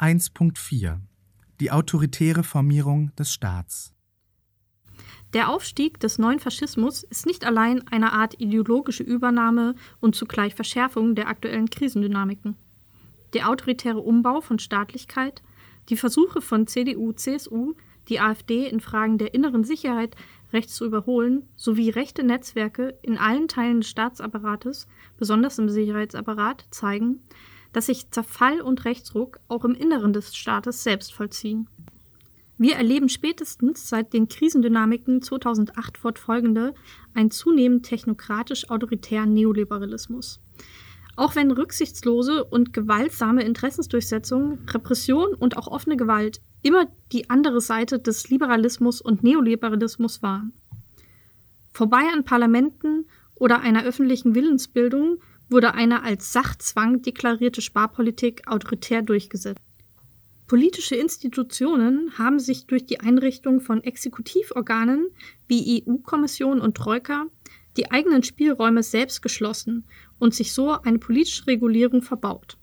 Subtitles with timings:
[0.00, 1.00] 1.4
[1.58, 3.92] Die autoritäre Formierung des Staats
[5.32, 11.16] Der Aufstieg des neuen Faschismus ist nicht allein eine Art ideologische Übernahme und zugleich Verschärfung
[11.16, 12.54] der aktuellen Krisendynamiken.
[13.32, 15.42] Der autoritäre Umbau von Staatlichkeit,
[15.88, 17.74] die Versuche von CDU, CSU,
[18.08, 20.14] die AfD in Fragen der inneren Sicherheit
[20.52, 24.86] rechts zu überholen, sowie rechte Netzwerke in allen Teilen des Staatsapparates,
[25.16, 27.20] besonders im Sicherheitsapparat, zeigen,
[27.72, 31.68] dass sich Zerfall und Rechtsruck auch im Inneren des Staates selbst vollziehen.
[32.60, 36.74] Wir erleben spätestens seit den Krisendynamiken 2008 fortfolgende
[37.14, 40.40] einen zunehmend technokratisch-autoritären Neoliberalismus.
[41.14, 48.00] Auch wenn rücksichtslose und gewaltsame Interessensdurchsetzung, Repression und auch offene Gewalt immer die andere Seite
[48.00, 50.52] des Liberalismus und Neoliberalismus waren.
[51.72, 53.06] Vorbei an Parlamenten
[53.36, 55.18] oder einer öffentlichen Willensbildung
[55.50, 59.60] wurde eine als Sachzwang deklarierte Sparpolitik autoritär durchgesetzt.
[60.46, 65.08] Politische Institutionen haben sich durch die Einrichtung von Exekutivorganen
[65.46, 67.26] wie EU-Kommission und Troika
[67.76, 69.84] die eigenen Spielräume selbst geschlossen
[70.18, 72.56] und sich so eine politische Regulierung verbaut.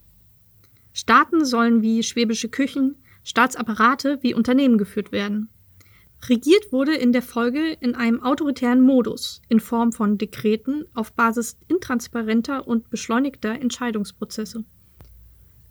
[0.93, 5.49] Staaten sollen wie schwäbische Küchen, Staatsapparate wie Unternehmen geführt werden.
[6.27, 11.57] Regiert wurde in der Folge in einem autoritären Modus in Form von Dekreten auf Basis
[11.67, 14.65] intransparenter und beschleunigter Entscheidungsprozesse.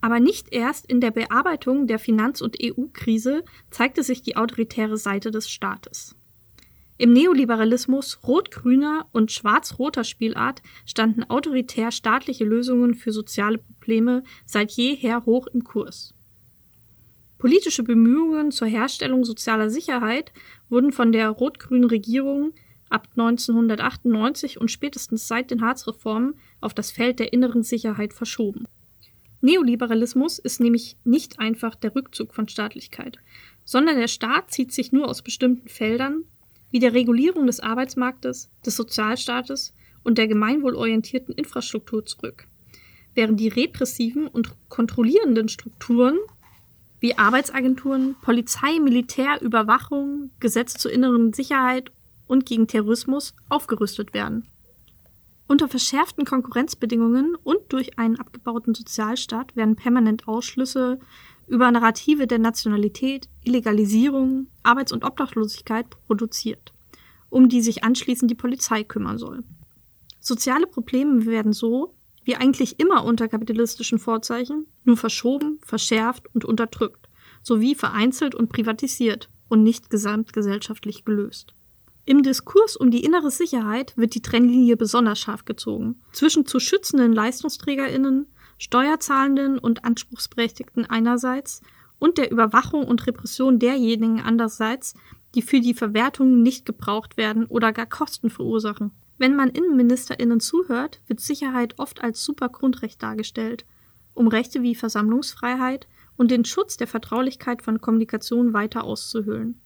[0.01, 5.31] Aber nicht erst in der Bearbeitung der Finanz- und EU-Krise zeigte sich die autoritäre Seite
[5.31, 6.15] des Staates.
[6.97, 15.25] Im Neoliberalismus rot-grüner und schwarz-roter Spielart standen autoritär staatliche Lösungen für soziale Probleme seit jeher
[15.25, 16.14] hoch im Kurs.
[17.45, 20.33] Politische Bemühungen zur Herstellung sozialer Sicherheit
[20.71, 22.55] wurden von der rot-grünen Regierung
[22.89, 28.65] ab 1998 und spätestens seit den Harzreformen auf das Feld der inneren Sicherheit verschoben.
[29.43, 33.19] Neoliberalismus ist nämlich nicht einfach der Rückzug von Staatlichkeit,
[33.63, 36.25] sondern der Staat zieht sich nur aus bestimmten Feldern,
[36.71, 42.47] wie der Regulierung des Arbeitsmarktes, des Sozialstaates und der gemeinwohlorientierten Infrastruktur zurück,
[43.15, 46.17] während die repressiven und kontrollierenden Strukturen
[47.05, 51.93] wie Arbeitsagenturen, Polizei, Militär, Überwachung, Gesetz zur inneren Sicherheit
[52.27, 54.49] und gegen Terrorismus aufgerüstet werden.
[55.47, 60.99] Unter verschärften Konkurrenzbedingungen und durch einen abgebauten Sozialstaat werden permanent Ausschlüsse
[61.47, 66.73] über Narrative der Nationalität, Illegalisierung, Arbeits- und Obdachlosigkeit produziert,
[67.29, 69.45] um die sich anschließend die Polizei kümmern soll.
[70.21, 71.94] Soziale Probleme werden so
[72.25, 77.09] wie eigentlich immer unter kapitalistischen Vorzeichen, nur verschoben, verschärft und unterdrückt,
[77.43, 81.55] sowie vereinzelt und privatisiert und nicht gesamtgesellschaftlich gelöst.
[82.07, 87.13] Im Diskurs um die innere Sicherheit wird die Trennlinie besonders scharf gezogen zwischen zu schützenden
[87.13, 88.27] Leistungsträgerinnen,
[88.59, 91.63] Steuerzahlenden und Anspruchsberechtigten einerseits
[91.99, 94.95] und der Überwachung und Repression derjenigen andererseits,
[95.35, 98.93] die für die Verwertung nicht gebraucht werden oder gar Kosten verursachen.
[99.25, 103.65] Wenn man InnenministerInnen zuhört, wird Sicherheit oft als Supergrundrecht dargestellt,
[104.13, 109.59] um Rechte wie Versammlungsfreiheit und den Schutz der Vertraulichkeit von Kommunikation weiter auszuhöhlen.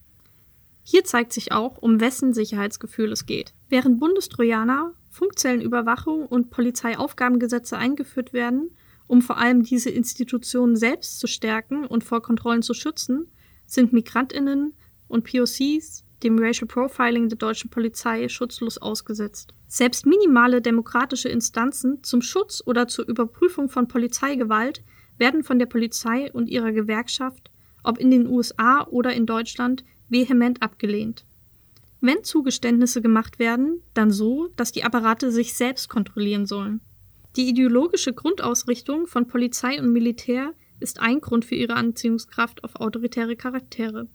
[0.84, 3.52] Hier zeigt sich auch, um wessen Sicherheitsgefühl es geht.
[3.68, 8.70] Während Bundestrojaner, Funkzellenüberwachung und Polizeiaufgabengesetze eingeführt werden,
[9.08, 13.26] um vor allem diese Institutionen selbst zu stärken und vor Kontrollen zu schützen,
[13.66, 14.74] sind Migrantinnen
[15.08, 19.54] und POCs dem Racial Profiling der deutschen Polizei schutzlos ausgesetzt.
[19.68, 24.82] Selbst minimale demokratische Instanzen zum Schutz oder zur Überprüfung von Polizeigewalt
[25.18, 27.50] werden von der Polizei und ihrer Gewerkschaft,
[27.82, 31.24] ob in den USA oder in Deutschland, vehement abgelehnt.
[32.00, 36.80] Wenn Zugeständnisse gemacht werden, dann so, dass die Apparate sich selbst kontrollieren sollen.
[37.36, 43.36] Die ideologische Grundausrichtung von Polizei und Militär ist ein Grund für ihre Anziehungskraft auf autoritäre
[43.36, 44.06] Charaktere.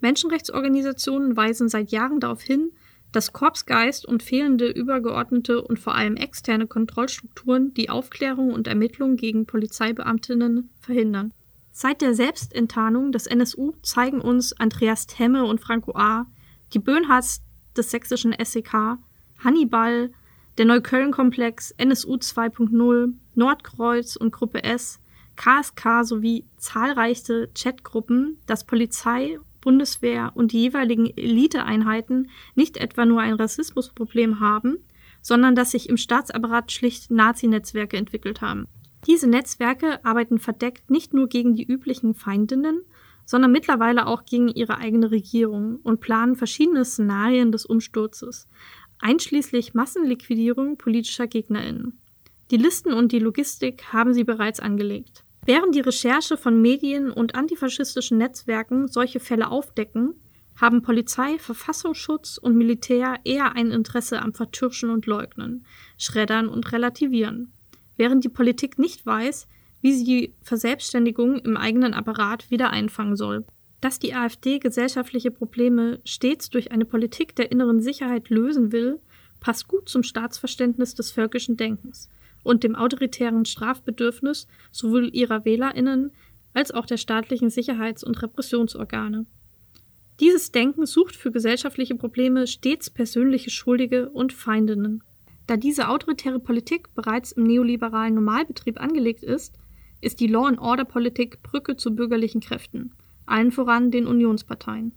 [0.00, 2.72] Menschenrechtsorganisationen weisen seit Jahren darauf hin,
[3.12, 9.46] dass Korpsgeist und fehlende übergeordnete und vor allem externe Kontrollstrukturen die Aufklärung und Ermittlung gegen
[9.46, 11.32] Polizeibeamtinnen verhindern.
[11.72, 16.26] Seit der Selbstenttarnung des NSU zeigen uns Andreas Temme und Franco A.,
[16.72, 17.42] die Böhnhards
[17.76, 18.98] des sächsischen SEK,
[19.42, 20.10] Hannibal,
[20.58, 25.00] der Neukölln-Komplex, NSU 2.0, Nordkreuz und Gruppe S,
[25.36, 33.34] KSK sowie zahlreiche Chatgruppen, dass Polizei Bundeswehr und die jeweiligen Eliteeinheiten nicht etwa nur ein
[33.34, 34.78] Rassismusproblem haben,
[35.22, 38.66] sondern dass sich im Staatsapparat schlicht Nazi-Netzwerke entwickelt haben.
[39.06, 42.82] Diese Netzwerke arbeiten verdeckt nicht nur gegen die üblichen Feindinnen,
[43.24, 48.48] sondern mittlerweile auch gegen ihre eigene Regierung und planen verschiedene Szenarien des Umsturzes,
[48.98, 51.98] einschließlich Massenliquidierung politischer Gegnerinnen.
[52.50, 55.24] Die Listen und die Logistik haben sie bereits angelegt.
[55.46, 60.14] Während die Recherche von Medien und antifaschistischen Netzwerken solche Fälle aufdecken,
[60.60, 65.64] haben Polizei, Verfassungsschutz und Militär eher ein Interesse am Vertuschen und Leugnen,
[65.96, 67.52] Schreddern und Relativieren,
[67.96, 69.48] während die Politik nicht weiß,
[69.80, 73.46] wie sie die Verselbstständigung im eigenen Apparat wieder einfangen soll.
[73.80, 79.00] Dass die AfD gesellschaftliche Probleme stets durch eine Politik der inneren Sicherheit lösen will,
[79.40, 82.10] passt gut zum Staatsverständnis des völkischen Denkens
[82.42, 86.12] und dem autoritären Strafbedürfnis sowohl ihrer Wählerinnen
[86.52, 89.26] als auch der staatlichen Sicherheits- und Repressionsorgane.
[90.20, 95.02] Dieses Denken sucht für gesellschaftliche Probleme stets persönliche Schuldige und Feindinnen.
[95.46, 99.58] Da diese autoritäre Politik bereits im neoliberalen Normalbetrieb angelegt ist,
[100.00, 102.94] ist die Law-and-Order-Politik Brücke zu bürgerlichen Kräften,
[103.26, 104.92] allen voran den Unionsparteien.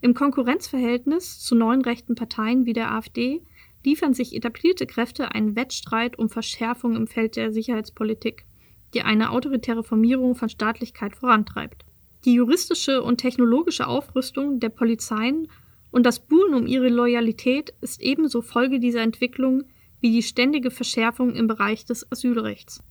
[0.00, 3.42] Im Konkurrenzverhältnis zu neuen rechten Parteien wie der AfD
[3.86, 8.44] liefern sich etablierte Kräfte einen Wettstreit um Verschärfung im Feld der Sicherheitspolitik,
[8.92, 11.84] die eine autoritäre Formierung von Staatlichkeit vorantreibt.
[12.24, 15.46] Die juristische und technologische Aufrüstung der Polizeien
[15.92, 19.62] und das Buhlen um ihre Loyalität ist ebenso Folge dieser Entwicklung
[20.00, 22.82] wie die ständige Verschärfung im Bereich des Asylrechts.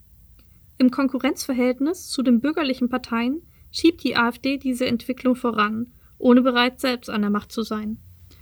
[0.78, 7.10] Im Konkurrenzverhältnis zu den bürgerlichen Parteien schiebt die AfD diese Entwicklung voran, ohne bereits selbst
[7.10, 7.98] an der Macht zu sein.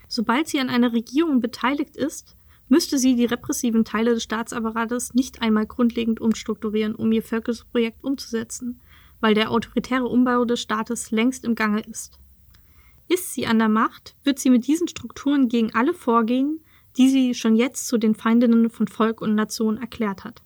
[0.07, 2.35] Sobald sie an einer Regierung beteiligt ist,
[2.73, 8.81] müsste sie die repressiven Teile des Staatsapparates nicht einmal grundlegend umstrukturieren, um ihr Völkerprojekt umzusetzen,
[9.21, 12.19] weil der autoritäre Umbau des Staates längst im Gange ist.
[13.07, 16.61] Ist sie an der Macht, wird sie mit diesen Strukturen gegen alle vorgehen,
[16.97, 20.41] die sie schon jetzt zu den Feindinnen von Volk und Nation erklärt hat.